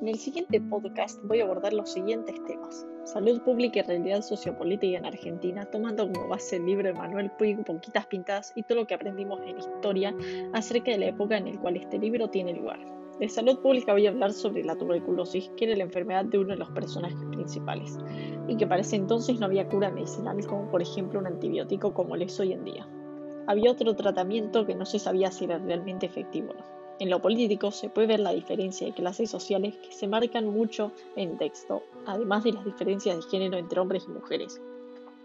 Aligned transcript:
En 0.00 0.08
el 0.08 0.16
siguiente 0.16 0.58
podcast 0.62 1.22
voy 1.24 1.40
a 1.40 1.44
abordar 1.44 1.74
los 1.74 1.92
siguientes 1.92 2.34
temas. 2.44 2.86
Salud 3.04 3.42
pública 3.42 3.80
y 3.80 3.82
realidad 3.82 4.22
sociopolítica 4.22 4.96
en 4.96 5.04
Argentina, 5.04 5.66
tomando 5.66 6.10
como 6.10 6.26
base 6.26 6.56
el 6.56 6.64
libro 6.64 6.88
de 6.88 6.94
Manuel 6.94 7.30
Puig, 7.32 7.62
Poquitas 7.66 8.06
Pintadas 8.06 8.50
y 8.56 8.62
todo 8.62 8.78
lo 8.78 8.86
que 8.86 8.94
aprendimos 8.94 9.42
en 9.42 9.58
historia 9.58 10.14
acerca 10.54 10.92
de 10.92 10.98
la 11.00 11.08
época 11.08 11.36
en 11.36 11.52
la 11.52 11.60
cual 11.60 11.76
este 11.76 11.98
libro 11.98 12.30
tiene 12.30 12.54
lugar. 12.54 12.80
De 13.18 13.28
salud 13.28 13.58
pública 13.58 13.92
voy 13.92 14.06
a 14.06 14.10
hablar 14.10 14.32
sobre 14.32 14.64
la 14.64 14.74
tuberculosis, 14.74 15.50
que 15.58 15.66
era 15.66 15.76
la 15.76 15.84
enfermedad 15.84 16.24
de 16.24 16.38
uno 16.38 16.54
de 16.54 16.60
los 16.60 16.70
personajes 16.70 17.22
principales, 17.30 17.98
y 18.48 18.56
que 18.56 18.66
para 18.66 18.80
ese 18.80 18.96
entonces 18.96 19.38
no 19.38 19.44
había 19.44 19.68
cura 19.68 19.90
medicinal 19.90 20.46
como 20.46 20.70
por 20.70 20.80
ejemplo 20.80 21.20
un 21.20 21.26
antibiótico 21.26 21.92
como 21.92 22.16
lo 22.16 22.24
es 22.24 22.40
hoy 22.40 22.54
en 22.54 22.64
día. 22.64 22.88
Había 23.46 23.72
otro 23.72 23.94
tratamiento 23.94 24.64
que 24.64 24.74
no 24.74 24.86
se 24.86 24.98
sabía 24.98 25.30
si 25.30 25.44
era 25.44 25.58
realmente 25.58 26.06
efectivo 26.06 26.52
o 26.52 26.54
no. 26.54 26.79
En 27.00 27.08
lo 27.08 27.22
político 27.22 27.70
se 27.70 27.88
puede 27.88 28.06
ver 28.06 28.20
la 28.20 28.32
diferencia 28.32 28.86
de 28.86 28.92
clases 28.92 29.30
sociales 29.30 29.74
que 29.78 29.90
se 29.90 30.06
marcan 30.06 30.44
mucho 30.44 30.92
en 31.16 31.38
texto, 31.38 31.82
además 32.06 32.44
de 32.44 32.52
las 32.52 32.64
diferencias 32.64 33.16
de 33.16 33.22
género 33.22 33.56
entre 33.56 33.80
hombres 33.80 34.04
y 34.06 34.10
mujeres. 34.12 34.60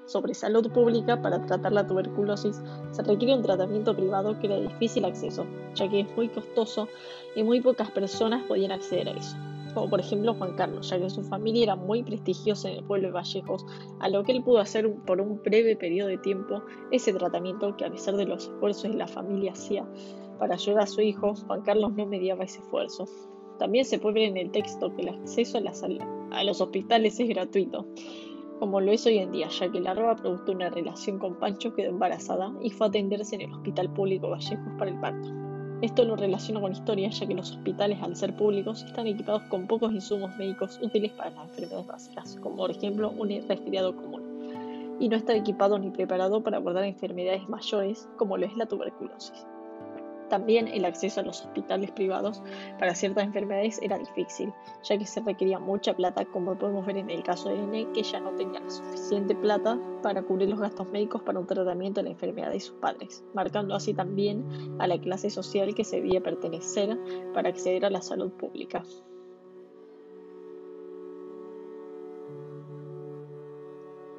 Sobre 0.06 0.34
salud 0.34 0.72
pública, 0.72 1.22
para 1.22 1.46
tratar 1.46 1.74
la 1.74 1.86
tuberculosis 1.86 2.62
se 2.92 3.04
requiere 3.04 3.36
un 3.36 3.44
tratamiento 3.44 3.94
privado 3.94 4.40
que 4.40 4.48
era 4.48 4.56
de 4.56 4.70
difícil 4.70 5.04
acceso, 5.04 5.46
ya 5.74 5.90
que 5.90 6.00
es 6.00 6.16
muy 6.16 6.30
costoso 6.30 6.88
y 7.36 7.44
muy 7.44 7.60
pocas 7.60 7.92
personas 7.92 8.44
podían 8.44 8.72
acceder 8.72 9.10
a 9.10 9.12
eso 9.12 9.36
como 9.76 9.90
por 9.90 10.00
ejemplo 10.00 10.34
Juan 10.34 10.56
Carlos, 10.56 10.90
ya 10.90 10.98
que 10.98 11.10
su 11.10 11.22
familia 11.22 11.64
era 11.64 11.76
muy 11.76 12.02
prestigiosa 12.02 12.70
en 12.70 12.78
el 12.78 12.84
pueblo 12.86 13.10
de 13.10 13.14
Vallejos, 13.14 13.66
a 14.00 14.10
lo 14.10 14.24
que 14.24 14.32
él 14.32 14.42
pudo 14.42 14.60
hacer 14.60 14.92
por 15.06 15.22
un 15.22 15.40
breve 15.44 15.76
periodo 15.76 16.08
de 16.08 16.18
tiempo 16.18 16.64
ese 16.92 17.14
tratamiento 17.14 17.76
que 17.78 17.86
a 17.86 17.92
pesar 17.92 18.16
de 18.16 18.26
los 18.26 18.46
esfuerzos 18.46 18.92
de 18.92 18.98
la 18.98 19.08
familia 19.08 19.52
hacía 19.52 19.86
para 20.40 20.56
ayudar 20.56 20.84
a 20.84 20.88
su 20.88 21.02
hijo, 21.02 21.36
Juan 21.48 21.62
Carlos 21.62 21.94
no 21.94 22.06
mediaba 22.06 22.46
ese 22.46 22.60
esfuerzo. 22.60 23.06
También 23.60 23.86
se 23.86 24.00
puede 24.00 24.16
ver 24.16 24.30
en 24.30 24.38
el 24.38 24.52
texto 24.52 24.94
que 24.96 25.04
el 25.04 25.10
acceso 25.10 25.58
a, 25.58 26.44
los 26.44 26.62
hospitales 26.62 27.20
es 27.20 27.30
gratuito, 27.30 27.86
como 28.60 28.82
lo 28.82 28.92
es 28.92 29.06
hoy 29.06 29.20
en 29.20 29.32
día, 29.32 29.48
ya 29.50 29.72
que 29.72 29.80
la 29.80 29.94
roba 29.94 30.16
produjo 30.16 30.52
una 30.52 30.70
relación 30.70 31.20
con 31.20 31.36
Pancho, 31.36 31.74
quedó 31.74 31.90
embarazada 31.90 32.54
y 32.62 32.70
fue 32.70 32.88
a 32.88 32.90
atenderse 32.90 33.36
en 33.36 33.42
el 33.42 33.54
Hospital 33.54 33.92
Público 33.94 34.30
Vallejos 34.30 34.74
para 34.78 34.92
el 34.92 35.00
parto. 35.00 35.45
Esto 35.82 36.06
lo 36.06 36.16
relaciono 36.16 36.62
con 36.62 36.72
historia, 36.72 37.10
ya 37.10 37.28
que 37.28 37.34
los 37.34 37.52
hospitales, 37.52 38.02
al 38.02 38.16
ser 38.16 38.34
públicos, 38.34 38.84
están 38.84 39.08
equipados 39.08 39.44
con 39.44 39.68
pocos 39.68 39.92
insumos 39.94 40.36
médicos 40.38 40.80
útiles 40.82 41.12
para 41.12 41.32
las 41.32 41.50
enfermedades 41.50 41.88
básicas, 41.88 42.38
como 42.42 42.56
por 42.56 42.72
ejemplo 42.72 43.14
un 43.18 43.30
resfriado 43.48 43.96
común, 43.96 44.96
y 45.00 45.10
no 45.10 45.18
está 45.18 45.36
equipado 45.36 45.78
ni 45.78 45.90
preparado 45.90 46.42
para 46.42 46.58
abordar 46.58 46.86
enfermedades 46.86 47.48
mayores 47.50 48.08
como 48.18 48.38
lo 48.38 48.46
es 48.46 48.56
la 48.56 48.66
tuberculosis. 48.66 49.46
También 50.30 50.68
el 50.68 50.86
acceso 50.86 51.20
a 51.20 51.24
los 51.24 51.42
hospitales 51.42 51.92
privados 51.92 52.42
para 52.80 52.96
ciertas 52.96 53.26
enfermedades 53.26 53.80
era 53.82 53.98
difícil, 53.98 54.52
ya 54.84 54.98
que 54.98 55.06
se 55.06 55.22
requería 55.22 55.60
mucha 55.60 55.96
plata, 55.96 56.26
como 56.26 56.58
podemos 56.58 56.86
ver 56.86 56.98
en 56.98 57.10
el 57.10 57.24
caso 57.24 57.50
de 57.50 57.56
N, 57.56 57.88
que 57.94 58.04
ya 58.04 58.20
no 58.20 58.32
tenía 58.32 58.60
la 58.60 58.70
suficiente 58.70 59.36
plata 59.36 59.80
para 60.02 60.24
cubrir 60.24 60.50
los 60.50 60.60
gastos 60.60 60.90
médicos 60.92 61.22
para 61.22 61.40
un 61.40 61.48
tratamiento 61.48 62.00
de 62.00 62.06
la 62.06 62.12
enfermedad 62.12 62.52
de 62.52 62.60
sus 62.60 62.76
padres, 62.78 63.24
marcando 63.34 63.76
así 63.76 63.94
también 63.94 64.44
a 64.80 64.88
la 64.88 65.00
clase 65.00 65.30
social 65.30 65.76
que 65.76 65.84
se 65.84 65.98
debía 65.98 66.22
pertenecer 66.22 66.98
para 67.34 67.50
acceder 67.50 67.86
a 67.86 67.90
la 67.92 68.02
salud 68.02 68.32
pública. 68.32 68.84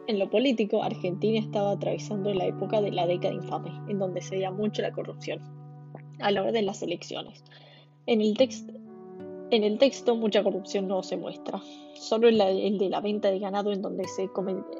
En 0.09 0.21
lo 0.21 0.31
político, 0.31 0.85
Argentina 0.85 1.41
estaba 1.41 1.73
atravesando 1.73 2.33
la 2.33 2.47
época 2.47 2.81
de 2.81 2.93
la 2.93 3.09
década 3.09 3.35
infame, 3.35 3.73
en 3.89 3.99
donde 3.99 4.23
se 4.23 4.37
veía 4.37 4.53
mucho 4.53 4.81
la 4.83 4.93
corrupción 4.93 5.56
a 6.21 6.31
la 6.31 6.43
hora 6.43 6.53
de 6.53 6.63
las 6.63 6.83
elecciones. 6.83 7.45
En 8.07 8.21
el, 8.21 8.37
en 9.51 9.65
el 9.65 9.79
texto 9.79 10.17
mucha 10.17 10.43
corrupción 10.43 10.89
no 10.89 11.03
se 11.03 11.17
muestra, 11.17 11.61
solo 11.95 12.29
el, 12.29 12.39
de 12.79 12.89
la 12.91 13.01
venta 13.01 13.31
de 13.31 13.39
ganado 13.39 13.73
en 13.73 13.83
donde, 13.83 14.05
se 14.09 14.29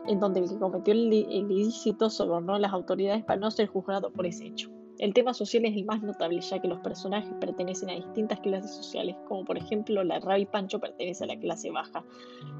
en 0.07 0.21
donde 0.21 0.41
el 0.41 0.49
que 0.49 0.59
cometió 0.59 0.93
el, 0.93 1.13
ilícito 1.13 2.11
sobornó 2.11 2.55
a 2.55 2.59
las 2.59 2.73
autoridades 2.73 3.25
para 3.25 3.39
no 3.39 3.51
ser 3.51 3.69
juzgado 3.69 4.11
por 4.11 4.27
ese 4.27 4.47
hecho. 4.47 4.71
El 4.99 5.13
tema 5.13 5.35
social 5.35 5.67
es 5.67 5.77
el 5.77 5.85
más 5.85 6.03
notable, 6.03 6.41
ya 6.41 6.59
que 6.59 6.69
los 6.69 6.81
personajes 6.81 7.31
pertenecen 7.39 7.91
a 7.91 7.95
distintas 7.95 8.41
clases 8.41 8.71
sociales, 8.71 9.15
como 9.29 9.45
por 9.45 9.59
ejemplo 9.59 10.03
la 10.03 10.21
Rabi 10.21 10.47
Pancho 10.47 10.81
pertenece 10.81 11.25
a 11.25 11.27
la 11.27 11.39
clase 11.39 11.71
baja, 11.71 12.03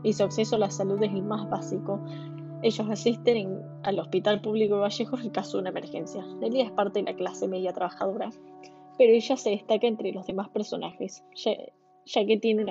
y 0.03 0.13
su 0.13 0.23
acceso 0.23 0.57
a 0.57 0.59
la 0.59 0.71
salud 0.71 1.03
es 1.03 1.13
el 1.13 1.23
más 1.23 1.49
básico. 1.49 1.99
Ellos 2.63 2.87
asisten 2.91 3.63
al 3.85 3.99
Hospital 3.99 4.41
Público 4.41 4.75
de 4.75 4.81
Vallejos 4.83 5.23
en 5.23 5.31
caso 5.31 5.57
de 5.57 5.63
una 5.63 5.71
emergencia. 5.71 6.27
Delia 6.41 6.65
es 6.65 6.73
parte 6.73 6.99
de 6.99 7.11
la 7.11 7.17
clase 7.17 7.49
media 7.49 7.73
trabajadora, 7.73 8.31
pero 8.99 9.13
ella 9.13 9.37
se 9.37 9.51
destaca 9.51 9.87
entre 9.87 10.13
los 10.13 10.27
demás 10.27 10.49
personajes, 10.51 11.25
ya, 11.35 12.27
que 12.27 12.37
tiene 12.37 12.65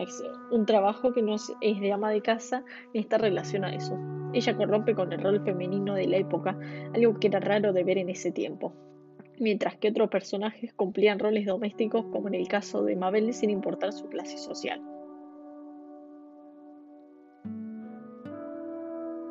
un, 0.51 0.65
trabajo 0.65 1.13
que 1.13 1.21
no 1.21 1.35
es, 1.35 1.51
de 1.61 1.91
ama 1.91 2.09
de 2.09 2.21
casa 2.21 2.63
y 2.93 2.99
está 2.99 3.17
relacionado 3.17 3.73
a 3.73 3.77
eso. 3.77 3.97
Ella 4.33 4.55
corrompe 4.55 4.95
con 4.95 5.11
el 5.11 5.21
rol 5.21 5.43
femenino 5.43 5.93
de 5.93 6.07
la 6.07 6.17
época, 6.17 6.57
algo 6.93 7.19
que 7.19 7.27
era 7.27 7.39
raro 7.39 7.73
de 7.73 7.83
ver 7.83 7.97
en 7.97 8.09
ese 8.09 8.31
tiempo. 8.31 8.73
Mientras 9.39 9.75
que 9.77 9.89
otros 9.89 10.09
personajes 10.09 10.73
cumplían 10.73 11.19
roles 11.19 11.45
domésticos, 11.45 12.05
como 12.05 12.29
en 12.29 12.35
el 12.35 12.47
caso 12.47 12.83
de 12.83 12.95
Mabel, 12.95 13.33
sin 13.33 13.49
importar 13.49 13.91
su 13.91 14.07
clase 14.07 14.37
social. 14.37 14.81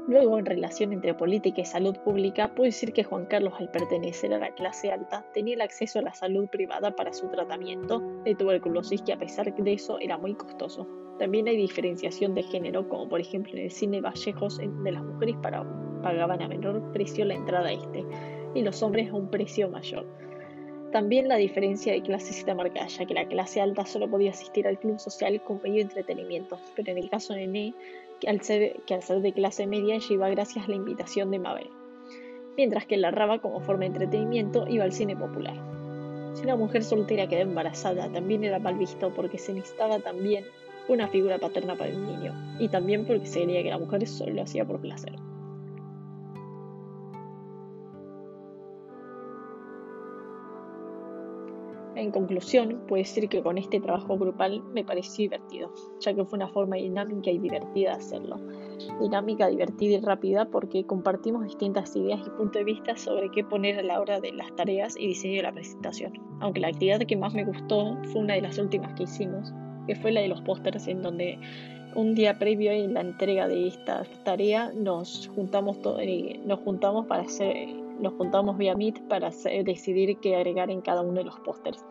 Luego, 0.07 0.39
en 0.39 0.45
relación 0.45 0.93
entre 0.93 1.15
política 1.15 1.63
y 1.63 1.65
salud 1.65 1.97
pública, 2.05 2.55
puedo 2.55 2.67
decir 2.67 2.93
que 2.93 3.05
Juan 3.05 3.25
Carlos, 3.25 3.55
al 3.59 3.71
pertenecer 3.71 4.35
a 4.35 4.39
la 4.39 4.55
clase 4.55 4.93
alta, 4.93 5.25
tenía 5.33 5.55
el 5.55 5.63
acceso 5.63 5.99
a 5.99 6.03
la 6.03 6.13
salud 6.13 6.47
privada 6.49 6.95
para 6.95 7.15
su 7.15 7.29
tratamiento 7.29 8.01
de 8.23 8.35
tuberculosis, 8.35 9.01
que 9.01 9.15
a 9.15 9.19
pesar 9.19 9.55
de 9.55 9.73
eso 9.73 9.99
era 10.01 10.19
muy 10.19 10.35
costoso. 10.35 10.87
También 11.19 11.49
hay 11.49 11.57
diferenciación 11.57 12.35
de 12.35 12.43
género, 12.43 12.87
como 12.87 13.09
por 13.09 13.21
ejemplo 13.21 13.55
en 13.55 13.61
el 13.61 13.71
cine 13.71 14.03
Vallejos, 14.03 14.59
donde 14.59 14.93
las 14.93 15.03
mujeres 15.03 15.37
pagaban 16.03 16.43
a 16.43 16.49
menor 16.49 16.93
precio 16.93 17.25
la 17.25 17.35
entrada 17.35 17.69
a 17.69 17.73
este, 17.73 18.05
y 18.55 18.61
los 18.61 18.83
hombres 18.83 19.11
a 19.11 19.15
un 19.15 19.31
precio 19.31 19.71
mayor. 19.71 20.07
También 20.93 21.29
la 21.29 21.37
diferencia 21.37 21.93
de 21.93 22.03
clases 22.03 22.39
está 22.39 22.55
marcada, 22.55 22.87
ya 22.87 23.07
que 23.07 23.15
la 23.15 23.27
clase 23.27 23.61
alta 23.61 23.87
solo 23.87 24.09
podía 24.09 24.31
asistir 24.31 24.69
al 24.69 24.79
club 24.79 25.01
social 25.01 25.43
con 25.43 25.61
medio 25.63 25.77
de 25.77 25.83
entretenimiento, 25.83 26.59
pero 26.77 26.93
en 26.93 26.99
el 26.99 27.11
caso 27.11 27.33
de 27.33 27.47
Nene 27.47 27.75
al, 28.27 28.41
ser, 28.41 28.81
que 28.87 28.95
al 28.95 29.03
ser 29.03 29.21
de 29.21 29.33
clase 29.33 29.67
media 29.67 29.97
ella 29.97 30.15
iba 30.15 30.29
gracias 30.31 30.65
a 30.65 30.69
la 30.69 30.77
invitación 30.77 31.31
de 31.31 31.39
Mabel, 31.39 31.71
mientras 32.57 32.87
que 32.87 32.97
la 32.97 33.11
raba 33.11 33.41
como 33.41 33.61
forma 33.61 33.81
de 33.81 33.87
entretenimiento 33.87 34.67
iba 34.69 34.85
al 34.85 34.93
cine 34.93 35.17
popular. 35.17 35.55
Si 36.35 36.45
una 36.45 36.57
mujer 36.57 36.83
soltera 36.83 37.29
quedaba 37.29 37.49
embarazada 37.49 38.11
también 38.11 38.45
era 38.45 38.59
mal 38.59 38.77
visto 38.77 39.13
porque 39.15 39.39
se 39.39 39.55
necesitaba 39.55 40.01
también 40.01 40.45
una 40.89 41.09
figura 41.09 41.39
paterna 41.39 41.77
para 41.77 41.91
el 41.91 42.07
niño, 42.07 42.35
y 42.59 42.69
también 42.69 43.07
porque 43.07 43.27
se 43.27 43.43
creía 43.43 43.63
que 43.63 43.71
la 43.71 43.79
mujer 43.79 44.07
solo 44.07 44.35
lo 44.35 44.43
hacía 44.43 44.65
por 44.65 44.81
placer. 44.81 45.15
En 51.97 52.11
conclusión, 52.11 52.83
puedo 52.89 53.03
decir 53.03 53.29
que 53.29 53.41
con 53.41 53.57
este 53.57 53.81
trabajo 53.81 54.19
grupal 54.19 54.63
me 54.73 54.85
pareció 54.85 55.25
divertido, 55.25 55.73
ya 56.01 56.13
que 56.13 56.25
fue 56.25 56.37
una 56.37 56.49
forma 56.49 56.77
dinámica 56.77 57.31
y 57.31 57.39
divertida 57.39 57.91
de 57.91 57.97
hacerlo. 57.97 58.41
Dinámica, 59.01 59.47
divertida 59.47 59.99
y 59.99 60.01
rápida 60.01 60.47
porque 60.47 60.85
compartimos 60.85 61.45
distintas 61.45 61.95
ideas 61.95 62.21
y 62.27 62.31
puntos 62.31 62.61
de 62.61 62.65
vista 62.65 62.97
sobre 62.97 63.31
qué 63.31 63.45
poner 63.45 63.79
a 63.79 63.83
la 63.83 64.01
hora 64.01 64.21
de 64.21 64.33
las 64.33 64.55
tareas 64.57 64.97
y 64.99 65.07
diseño 65.07 65.37
de 65.37 65.43
la 65.45 65.53
presentación. 65.53 66.13
Aunque 66.41 66.61
la 66.61 66.69
actividad 66.69 66.99
que 67.01 67.17
más 67.17 67.33
me 67.33 67.45
gustó 67.45 67.97
fue 68.13 68.23
una 68.23 68.35
de 68.35 68.43
las 68.43 68.59
últimas 68.59 68.93
que 68.95 69.05
hicimos, 69.05 69.53
que 69.87 69.95
fue 69.95 70.11
la 70.11 70.21
de 70.21 70.29
los 70.29 70.41
pósters, 70.43 70.89
en 70.89 71.01
donde 71.01 71.39
un 71.95 72.17
día 72.17 72.41
previo 72.41 72.73
a 72.73 72.75
la 72.75 73.03
entrega 73.03 73.47
de 73.47 73.69
esta 73.69 74.03
tarea 74.25 74.73
nos 74.75 75.31
juntamos, 75.33 75.79
eh, 76.01 76.41
nos 76.45 76.59
juntamos 76.61 77.07
para 77.07 77.23
hacer 77.23 77.84
nos 77.99 78.15
juntamos 78.15 78.59
vía 78.59 78.75
Meet 78.75 79.09
para 79.09 79.31
decidir 79.65 80.19
qué 80.19 80.37
agregar 80.37 80.71
en 80.71 80.81
cada 80.81 81.03
uno 81.03 81.15
de 81.15 81.25
los 81.25 81.39
pósters. 81.41 81.85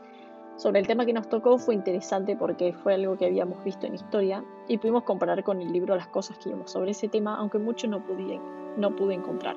Sobre 0.55 0.79
el 0.79 0.87
tema 0.87 1.05
que 1.05 1.13
nos 1.13 1.29
tocó 1.29 1.57
fue 1.57 1.73
interesante 1.73 2.35
porque 2.35 2.73
fue 2.73 2.93
algo 2.93 3.17
que 3.17 3.25
habíamos 3.25 3.63
visto 3.63 3.87
en 3.87 3.95
historia 3.95 4.45
y 4.67 4.77
pudimos 4.77 5.03
comparar 5.03 5.43
con 5.43 5.59
el 5.61 5.71
libro 5.71 5.95
las 5.95 6.07
cosas 6.07 6.37
que 6.37 6.49
vimos 6.49 6.71
sobre 6.71 6.91
ese 6.91 7.07
tema, 7.07 7.35
aunque 7.37 7.57
mucho 7.57 7.87
no 7.87 8.05
pude, 8.05 8.39
no 8.77 8.95
pude 8.95 9.15
encontrar. 9.15 9.55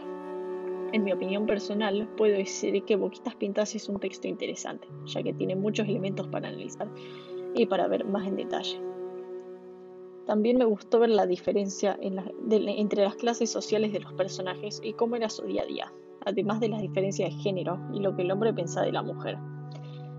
En 0.92 1.04
mi 1.04 1.12
opinión 1.12 1.46
personal, 1.46 2.08
puedo 2.16 2.34
decir 2.34 2.82
que 2.84 2.96
Boquitas 2.96 3.34
Pintas 3.34 3.74
es 3.74 3.88
un 3.88 4.00
texto 4.00 4.28
interesante, 4.28 4.88
ya 5.04 5.22
que 5.22 5.34
tiene 5.34 5.54
muchos 5.54 5.86
elementos 5.86 6.28
para 6.28 6.48
analizar 6.48 6.88
y 7.54 7.66
para 7.66 7.88
ver 7.88 8.04
más 8.06 8.26
en 8.26 8.36
detalle. 8.36 8.80
También 10.26 10.56
me 10.56 10.64
gustó 10.64 11.00
ver 11.00 11.10
la 11.10 11.26
diferencia 11.26 11.98
entre 12.00 13.02
las 13.02 13.16
clases 13.16 13.50
sociales 13.50 13.92
de 13.92 14.00
los 14.00 14.12
personajes 14.14 14.80
y 14.82 14.94
cómo 14.94 15.16
era 15.16 15.28
su 15.28 15.44
día 15.44 15.62
a 15.62 15.66
día, 15.66 15.92
además 16.26 16.60
de 16.60 16.68
las 16.68 16.82
diferencias 16.82 17.30
de 17.30 17.42
género 17.42 17.78
y 17.94 18.00
lo 18.00 18.14
que 18.14 18.22
el 18.22 18.30
hombre 18.30 18.52
pensaba 18.52 18.84
de 18.84 18.92
la 18.92 19.02
mujer. 19.02 19.38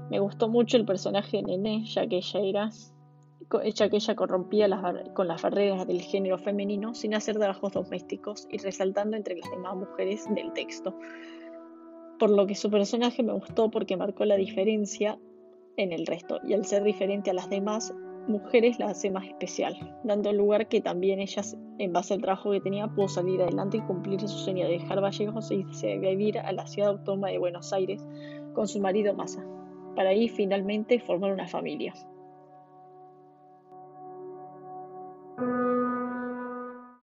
Me 0.10 0.20
gustó 0.20 0.48
mucho 0.48 0.78
el 0.78 0.86
personaje 0.86 1.38
de 1.38 1.44
Nené, 1.44 1.86
ya 1.86 2.08
que 2.08 2.18
ella 2.18 2.40
era 2.40 2.70
ya 3.76 3.90
que 3.90 3.96
ella 3.98 4.16
corrompía 4.16 4.68
con 5.14 5.28
las 5.28 5.42
barreras 5.42 5.88
del 5.88 6.02
género 6.02 6.38
femenino 6.38 6.94
sin 6.94 7.14
hacer 7.14 7.38
trabajos 7.38 7.72
domésticos 7.72 8.48
y 8.52 8.58
resaltando 8.58 9.16
entre 9.16 9.38
las 9.38 9.50
demás 9.52 9.76
mujeres 9.76 10.26
del 10.34 10.52
texto. 10.54 10.98
Por 12.20 12.30
lo 12.30 12.46
que 12.48 12.56
su 12.56 12.70
personaje 12.70 13.24
me 13.24 13.34
gustó 13.34 13.70
porque 13.70 13.96
marcó 13.96 14.26
la 14.26 14.36
diferencia 14.36 15.18
en 15.78 15.94
el 15.94 16.06
resto 16.06 16.40
y 16.44 16.54
al 16.54 16.66
ser 16.66 16.84
diferente 16.84 17.30
a 17.30 17.34
las 17.34 17.50
demás 17.50 17.94
mujeres 18.28 18.80
la 18.80 18.88
hace 18.88 19.10
más 19.10 19.26
especial, 19.26 20.00
dando 20.04 20.32
lugar 20.34 20.68
que 20.68 20.82
también 20.82 21.20
ellas, 21.20 21.58
en 21.78 21.94
base 21.94 22.14
al 22.14 22.22
trabajo 22.22 22.52
que 22.52 22.62
tenía, 22.62 22.88
pudo 22.88 23.08
salir 23.08 23.42
adelante 23.42 23.78
y 23.78 23.82
cumplir 23.82 24.20
su 24.22 24.28
sueño 24.28 24.66
de 24.66 24.80
dejar 24.80 25.02
Vallejos 25.02 25.52
e 25.52 25.56
irse 25.56 25.94
a 25.94 25.98
vivir 25.98 26.40
a 26.40 26.52
la 26.52 26.68
ciudad 26.68 26.92
autónoma 26.92 27.30
de 27.30 27.38
Buenos 27.38 27.74
Aires 27.74 28.06
con 28.54 28.68
su 28.68 28.80
marido 28.80 29.14
Massa, 29.14 29.46
para 29.96 30.10
ahí 30.10 30.30
finalmente 30.30 31.00
formar 31.00 31.32
una 31.32 31.48
familia. 31.48 31.94